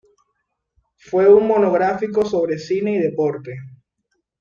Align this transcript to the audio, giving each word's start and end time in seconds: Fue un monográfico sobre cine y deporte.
Fue 0.97 1.31
un 1.31 1.45
monográfico 1.47 2.25
sobre 2.25 2.57
cine 2.57 2.95
y 2.95 2.97
deporte. 3.01 3.53